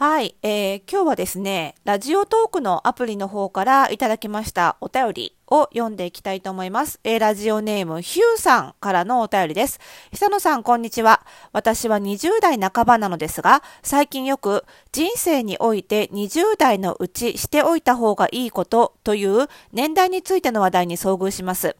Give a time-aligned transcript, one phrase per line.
[0.00, 6.98] はい、えー、今日はですね、ラジオトークのアプリの方からいただきましたお便りを読んでいきたいと思います。
[7.04, 9.78] えー、ラジオネームヒューさんからのお便りです。
[10.10, 11.20] 久野さん、こんにちは。
[11.52, 21.76] 私は20代半ばなのですが、最近よく人生において20代のうちしておいた方がいいことという年代についての話題に遭遇します。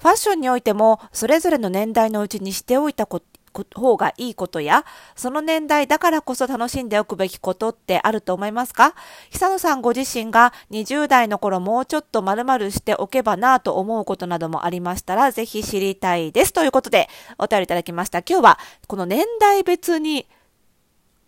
[0.00, 3.26] ファッションにおいても、それぞれの年代のうちにしておいたこと
[3.74, 4.84] 方がいいことや、
[5.14, 8.94] その年代だからこそ楽しんでおくべきことってあると思いますか？
[9.30, 16.52] 久野さんご自身が20代の頃もうちょっと丸々しておけばなと思うことなどもありましたら、ぜひ知りたいです。
[16.52, 17.08] ということで、
[17.38, 18.18] お便りいただきました。
[18.18, 20.26] 今日は、この年代別に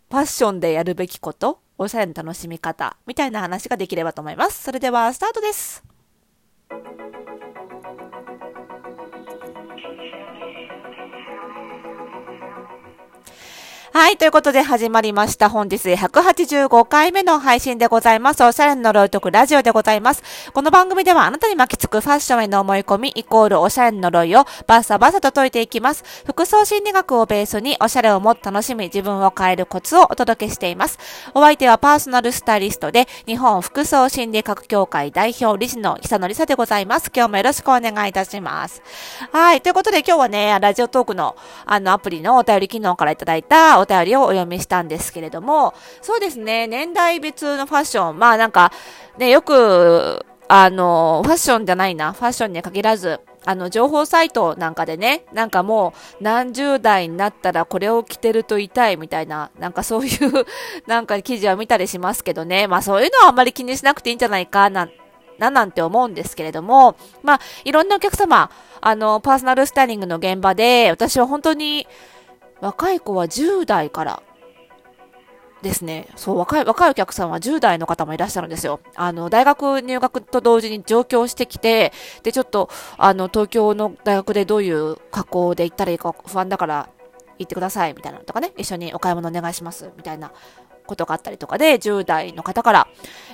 [0.09, 4.63] ファッションでやるべきこと、おしゃれの楽しみ方、みたいな話ができればと思います。
[4.63, 5.83] それでは、スタートです。
[13.97, 14.17] はい。
[14.17, 15.49] ということで始まりました。
[15.49, 18.43] 本日185回目の配信でございます。
[18.43, 20.21] おしゃれの呪いとくラジオでございます。
[20.53, 26.03] この番組ではあなたに巻きつくファッションへの思い込みイコールおしゃれの呪いをバサバサと解いていきます。
[26.27, 30.99] 服装心理学をベースにおしゃれをもっと楽しみ自分を変えるコツをお届けしています。
[31.33, 37.09] お相手はパーソナルスタイリストで日本服装心理学協会代表理事の久野里沙でございます。
[37.11, 38.83] 今日もよろしくお願いいたします。
[39.31, 39.61] はい。
[39.61, 48.71] ということで今日はね、ラジオトークのあのアプリのお便り機能からいただいた便りをお読みしたんですけれども、そうですね、年代別のファッション、まあなんか、
[49.17, 60.45] ね、よく、あの、ファッションじゃないな、ファッションに限らず、あの、情報サイトなんかでね、なんかもう何十代になったらこれを着てると痛いみたいな、なんかそういう
[60.85, 64.89] なんか記事は見たりしますけどね、まあそういうのはあんまり気にしなくていいんじゃないかな、
[65.37, 68.49] ななんて思うんですけれども、まあいろんなお客様、
[68.81, 71.87] あの、パーソナルスタイリングの現場で、私は本当に、
[72.61, 74.23] 若い子は10代から
[75.61, 78.79] ですね、そう、若い、若いお客さんは10代の方もいらっしゃるんですよ。
[78.95, 86.89] あの、大学入学と同時に上京してきて、で、ちょっと、あの、東京の大学でどういう格好で行ったらいいか不安だから
[87.39, 90.31] 行ってください、みたいなのとかね、一緒にお買い物お願いします、みたいな
[90.85, 92.87] ことがあったりとかで、10代の方から、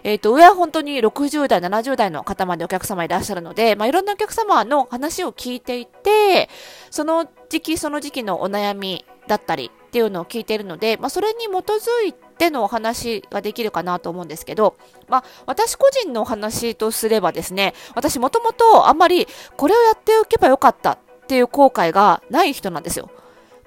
[0.03, 6.50] えっ、ー、と、上は本当に60代、70代の方までお客様いらっしゃるので、まあ、いろんなお客様の話を聞いていて、
[6.90, 14.76] その時期その時期のお悩みだったりっていうのを聞いているので、まあ、それに基づいてのお話ができるかなと思うんですけど、
[15.08, 20.98] まあ、私個人のお話とすればですね、私もともとあんまりこれをやっておけばよかったっ
[21.28, 23.10] ていう後悔がない人なんですよ。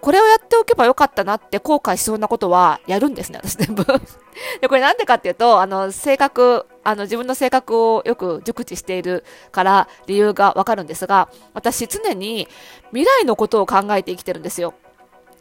[0.01, 3.85] これをやっておけばよかったなって後悔しそうなことはやるんですね、私全部
[4.61, 12.47] で、これなんでかっていうと、あの、性格、あの、自分の性格をよく熟知しているから理由がわかるんですが、私常に
[12.91, 14.75] 未来のことを考えて生きてるんですよ。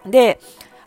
[0.06, 0.40] で、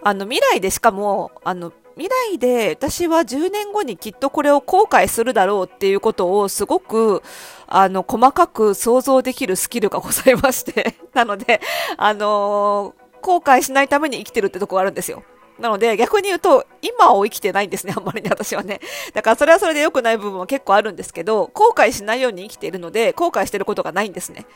[0.03, 7.23] あの、未来でしかも、あの、未来で私は10年後にきっとこれを後悔するだろうっていうことをすごく、
[7.67, 11.61] あの、細かく想像できるスキルがございまして なので、
[11.97, 15.25] あのー、後悔しないために生きてるってとこがあるんですよ。
[15.59, 18.81] なので、逆に言うと、今を生きてないんですね、あんまりね、私はね。
[19.13, 24.47] だから、それはそれで良くない部分は結構あるんですけど、後悔しないように生きているので、後悔してることがないんですね。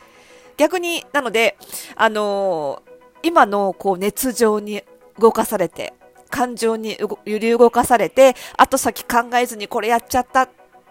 [0.55, 1.57] 逆に、なので、
[1.95, 2.92] あのー、
[3.23, 4.83] 今の、こう、熱情に
[5.17, 5.93] 動かされて、
[6.29, 10.49] 感情に揺り動かされて、後先考えずにこれやっちゃったっ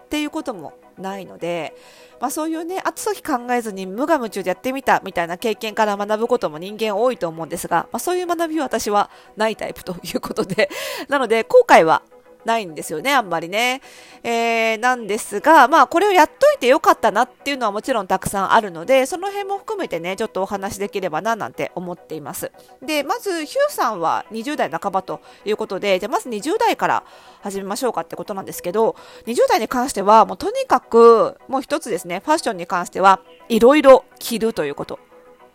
[0.09, 1.75] ていうこともないので、
[2.21, 10.69] まあそういうね、後先考えずに無我夢中でやってみたみたいな経験から学ぶことも人間多いと思うんですが、まあそういう学びは私はないタイプということで、
[11.09, 12.03] なので後悔は
[12.45, 13.81] ないんですよね、あんまりね。
[14.23, 22.51] えー、なんですが、まあ、これをやっといてよかったなっていうのはもちろんたくさんあるので、その辺も含めてね、ちょっとお話しできればな、なんて思っています。
[22.81, 27.03] で、まず、ヒューさんは20代半ばということで、じゃまず20代から
[27.41, 28.95] 始めましょうかってことなんですけど、
[29.25, 34.99] 20代に関しては、もうとにかく、もう一つですね、ファッションに関しては、いろいろ着るということ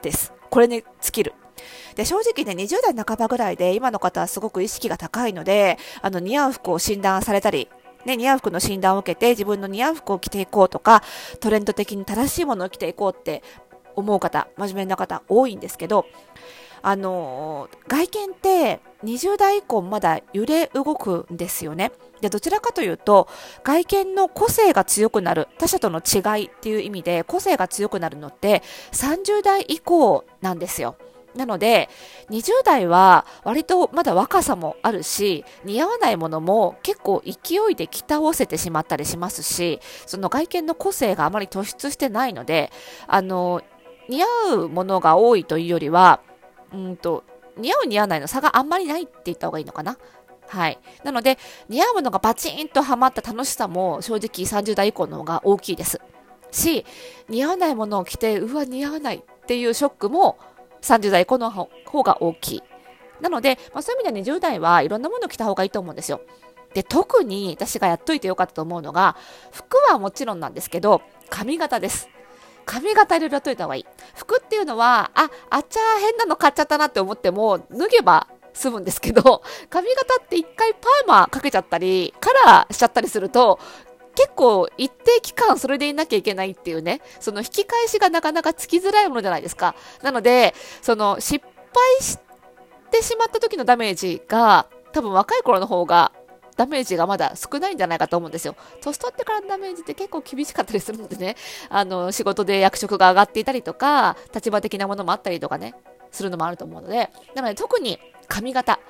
[0.03, 0.33] です。
[0.51, 1.35] これに尽きる。
[1.95, 7.69] で、正直ね、20代半ばぐらいで、今の方はすごく意識が高いので、あの、似合う服を診断されたり、
[8.05, 11.03] ね、似合う服の診断を受けて、自分の似合う服を着ていこうとか、
[11.41, 13.43] トレンド的に正しいものを着ていこうって
[13.97, 16.07] 思う方、真面目な方多いんですけど、
[16.81, 21.93] あの外見って20代以降まだ揺れ動くんですよね。
[22.21, 23.29] で、どちらかというと、
[23.63, 28.63] 外見の個性が強くなる、他者との違いっていう意味で個性が強くなるのって
[28.93, 30.97] 30代以降なんですよ。
[31.35, 31.89] なので、
[32.31, 42.71] 20代は割とまだ若さもあるし、似合わないものも結構勢いで着倒せてしまったりしますし、その外見の個性があまり突出してないので、
[43.07, 43.63] あの、
[44.09, 46.21] 似合うものが多いというよりは、
[46.73, 47.25] うんと、
[47.57, 49.99] 似合う似合わないの差があんまりないって言った方がいいのかな。
[50.49, 50.79] はい。
[51.05, 51.39] なので、
[51.69, 56.01] 似合うものがバチンとはまった楽しさも正直30代以降の方が大きいです。
[56.51, 56.87] し、
[57.29, 60.39] 似合わないものを着て、うわ、似合わないっていうショックも
[60.83, 61.69] 30代以降の方
[62.03, 62.63] が大きい。
[63.21, 66.21] なので、まあ、そういう意味では20代はいろんなものを着た方がいいと思うんですよ。
[66.75, 69.17] で、特に私がやっといてよかったと思うのが、
[69.53, 72.09] 服はもちろんなんですけど、髪型です。
[72.67, 73.87] 髪型いろいろやっといた方がいい。
[74.15, 83.59] 服っていうのは、あ、あっちゃ変なの買っちゃったなって思っても、脱げば済むんですけど、髪型って一回パーマかけちゃったり、カラーしちゃったりすると、
[84.19, 89.77] 結構一定期間それでいなきゃいけないっていうね、その引き返しがなかなかつきづらいものじゃないですか。
[90.03, 92.19] なので、その失敗し
[92.91, 96.11] てしまった時のダメージが、多分若い頃の方が
[96.57, 98.57] ダメージがまだ少ないんじゃないかと思うんですよ。
[98.81, 101.37] 年取ってからのダメージって結構厳しかったりするのでね、
[101.69, 105.77] あの、仕事で役職が上がっていたりとか、立場的なものもあったりとかね、
[106.11, 108.81] するのもあると思うので、なので特に髪型。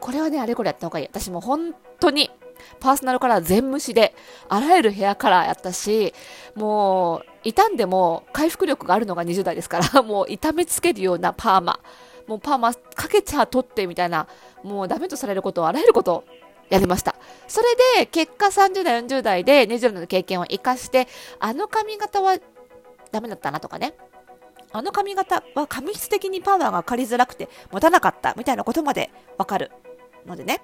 [0.00, 1.06] これはね、あれこれやった方がいい。
[1.06, 2.32] 私も本当に
[2.80, 4.14] パーソナルカラー全無視で、
[4.48, 6.14] あらゆるヘアカラーやったし、
[6.54, 11.80] もう、傷んでも回復力があるのが20代ですから、 もう痛めつけるようなパーマ。
[12.26, 14.26] もうパーマかけちゃ取ってみたいな、
[14.62, 16.24] もうダメとされることをあらゆることを
[16.70, 17.16] やりました。
[17.46, 17.66] それ
[17.98, 21.06] で、結果30代、40代で20代の経験を活かして、
[21.38, 22.38] あの髪型は
[23.12, 23.94] ダメだったなとかね。
[24.74, 29.70] あの髪型は髪質的にパワーが借りづらくて持たなかったみたいなことまでわかる
[30.26, 30.62] のでね。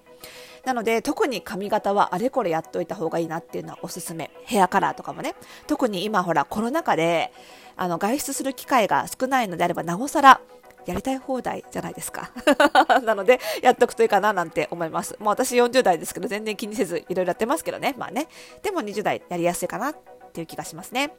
[0.65, 4.31] なので、特に髪型はあれこれやっといた方がいいなっていうのはおすすめ。
[4.45, 5.35] ヘアカラーとかもね。
[5.67, 7.33] 特に今ほらコロナ禍で、
[7.77, 10.41] あの、外出する機会が少ないのであれば、なおさら、
[10.87, 12.31] やりたい放題じゃないですか。
[13.05, 15.17] なので、やっとくといいかななんて思います。
[15.19, 17.95] もう私40代ですけど、全然気にせずいろいろやってますけどね。
[17.97, 18.29] まあね。
[18.63, 19.97] でも20代やりやすいかなっ
[20.33, 21.15] ていう気がしますね。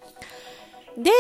[0.98, 1.12] で、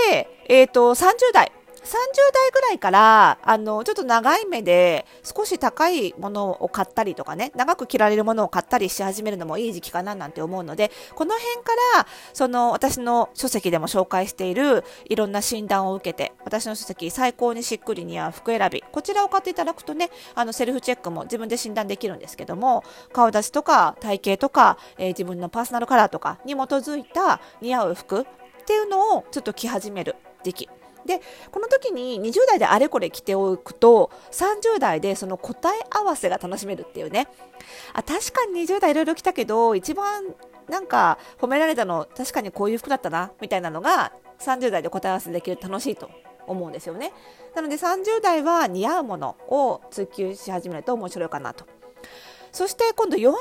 [0.48, 1.52] えっ、ー、と、30代。
[1.84, 28.26] 30代ぐらいから、あの、ちょっと長い目で少し高いものを買ったりとかね、長く着られるものを買ったりし始めるのもいい時期かななんて思うので、この辺から、その、私の書籍でも紹介しているいろんな診断を受けて、私の書籍、最高にしっくり似合う服選び、こちらを買っていただくとね、あの、セルフチェックも自分で診断できるんですけども、顔立ちとか体型とか、えー、自分のパーソナルカラーとかに基づいた似合う服っ
[28.66, 30.81] ていうのをちょっと着始める時期。
[31.06, 31.22] で
[31.52, 37.28] この時に20代であれこれ着ておくと30代でその答え合わせが楽しめるっていうね。
[37.94, 40.24] あ確かに20代いろいろ着たけど一番
[40.70, 46.10] なんか褒められたの確かにこういう服だったなみたいなのが30代で答え合わせできる楽しいと
[46.48, 47.12] 思うんですよね。
[47.56, 51.66] なので30代は似合うものを追求し始めると面白いかなと。
[52.52, 53.34] そして今度40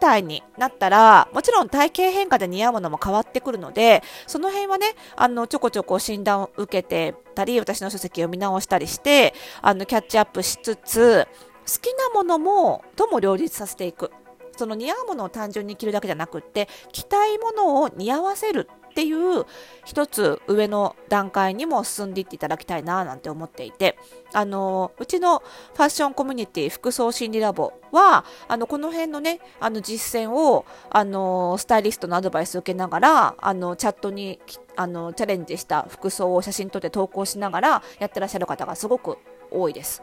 [0.00, 11.26] 代になったら、もちろん体型変化で似合うものも変わってくるので、その辺はね、あの、ちょこちょこ診断を受けてたり、私の書籍を見直したりして、あの、キャッチアップしつつ、
[11.66, 14.10] 好きなものも、とも両立させていく。
[14.56, 19.44] その似合うものを単純に着るだけじゃなくって、着たいものを似合わせるっていう
[19.84, 23.98] 一つ上の段階にも進んでいっていただきたいななんて思っていて、
[24.32, 34.40] あの、うちのファッションコミュニティ服装心理ラボは、あの、この辺のね、あの実践を、あの、スタイリストのアドバイスを受けながら、あの、チャットに、
[34.76, 39.18] あの、チャレンジした服装を写真撮って投稿しながらやってらっしゃる方がすごく
[39.50, 40.02] 多いです。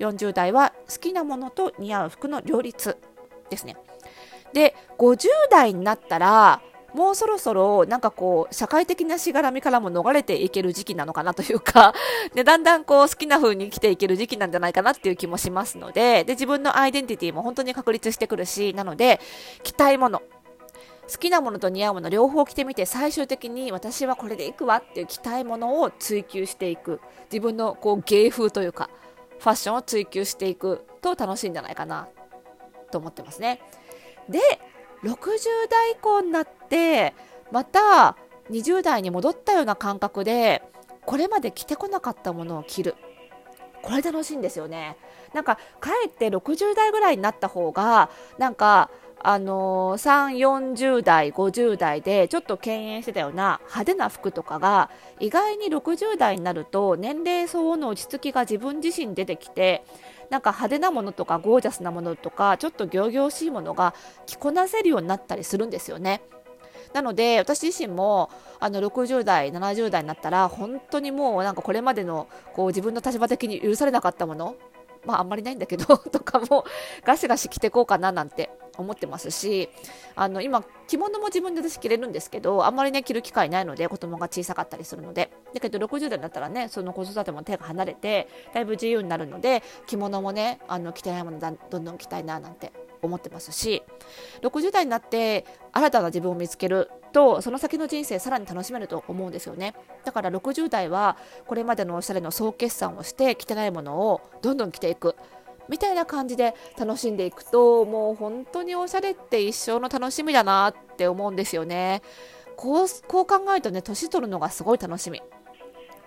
[0.00, 2.98] 40代は好きなものと似合う服の両立
[3.48, 3.78] ですね。
[4.52, 6.60] で、50代になったら、
[6.94, 11.92] もうそろそろなんかこう社会的なしがらみからも逃れていける時期なのかなというか
[12.34, 19.20] でだんだんこう好きな風に生きていける時期なんじゃないかなっていう気もしますのでで自分のアイデンティティも本当に確立してくるしなので
[19.64, 20.22] 着たいもの
[21.10, 27.00] 好きなものと似合うもの両方着てみて最終的に私はこれでいくわっていう着たいものを追求していく。
[27.30, 28.88] 自分のこう芸風というか
[29.38, 32.08] ファッションを追求していくと楽しいんじゃないかな
[32.90, 33.60] と思ってますね。
[34.28, 34.40] で
[35.04, 37.14] 60代以降になって
[37.52, 38.16] また
[38.50, 40.62] 20代に戻ったような感覚で
[41.06, 42.96] これまで着てこなかったものを着る。
[43.82, 44.96] これ楽しいんですよね。
[45.34, 48.08] なんかかえって60代ぐらいになった方が
[48.38, 48.90] なんか
[49.20, 59.84] あのー、3、40代、50代でちょっと敬遠してたような派手な服とかが意外に60代になると年齢相応の落ち着きが自分自身出てきて
[60.30, 63.94] なんか派手なものとかゴージャスなものとかちょっと仰々しいものが
[64.26, 66.22] 着こなせるようになったりするんですよね。
[66.92, 68.30] なので私自身も
[68.60, 74.54] あの60代70代になったら本当にもうなんかこれまでのこう自分の立場的に許されなかったもの
[75.04, 76.64] まああんまりないんだけど とかも
[77.04, 79.68] ガシガシ着てこうかななんて思ってますし
[80.14, 85.30] あの今着物も自分で私着れるんですけどあんまりね着る機会ないので子供が小さかったりするので。
[85.54, 93.82] だけど60代になったらねその子育ても手が離れてだいぶ自由になるので着物もねあの着てないものだどんどん着たいななんて思ってますし。
[94.42, 99.74] 60代になって新たな自分を見つけるとその先の人生さらに楽しめると思うんですよね。
[100.04, 101.16] だから60代は
[101.46, 105.14] これまでのおしゃれの総決算をして着てないものをどんどん着ていく。
[105.68, 112.02] みたいな感じで楽しんでいくともう本当におしゃれって一生の楽しみだなって思うんですよね。
[112.56, 115.22] こうこう考えるとね年取るのがすごい楽しみ。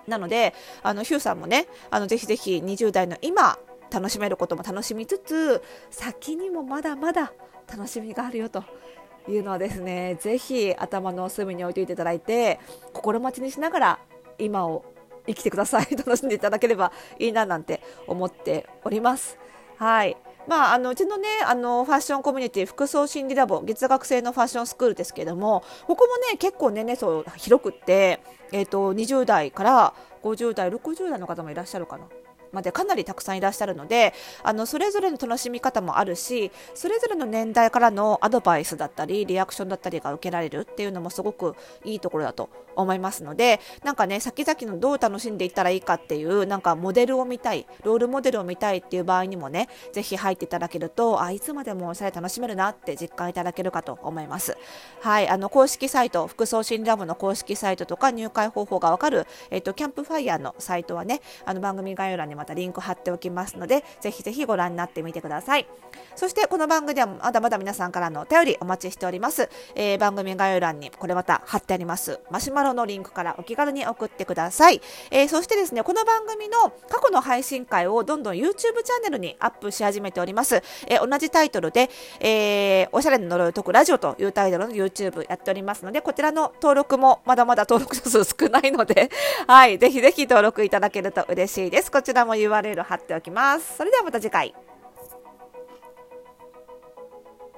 [0.08, 3.60] なのであのヒューさんもねあのぜひぜひ20代の今
[3.92, 7.34] 楽しめることも楽しみつつ先にもまだまだ
[7.70, 8.64] 楽しみがあるよと
[9.28, 12.60] いうのはですねぜひ頭の隅に置いておいていただいて
[12.94, 14.00] 心待ちにしながら
[14.40, 14.86] 今を
[15.28, 15.88] 生きてください。
[15.98, 19.38] 楽しんでいただければいいななんて思っております。
[19.78, 20.18] はい。
[20.48, 28.22] まあ、あのうちのねあのファッションコミュニティ服装心理ラボ月額制のファッションスクールですけどもここもね結構年齢層広くって、
[28.54, 29.94] えーと20代から
[30.24, 32.06] 50代60代の方もいらっしゃるかな。
[32.52, 34.14] までかなりたくさんいらっしゃるので
[34.44, 54.58] あのそれぞれの楽しみ方もあるしそれぞれの年代からのアドバイスだったりリアクションだったりが受けられるっていうのもすごくいいところだと思いますのでなんかね先々のどう楽しんでいったらいいかっていうなんかモデルを見たいロールモデルを見たいっていう場合にもねぜひ入っていただけるとあいつまでもおしゃれ楽しめるなって実感いただけるかと思います。
[55.02, 65.68] はいあの公式サイト服装心理ラボの公式サイトとか入会方法がわかる、えっと、キャンプファイヤーのサイトはねあの番組概要欄にまたリンク貼っておきますのでぜひぜひご覧になってみてください。
[66.16, 81.90] そしてこの番組ではまだまだ皆さんからのお便りお待ちしております、えー、番組概要欄にこれまた貼ってありますマシュマロのリンクからお気軽に送ってください、えー、そしてですねこの番組の過去の配信会をどんどん YouTube チャンネルにアップし始めております、えー、同じタイトルで、
[82.20, 89.10] えー、おしゃれの呪いを解くラジオというタイトルの YouTube やっておりますのでこちらの登録もまだまだ登録者数少ないので
[89.46, 91.92] はいぜひぜひ登録いただけると嬉しいです。
[91.92, 93.78] こちらも URL 貼っておきます。
[93.78, 94.54] それではまた次回。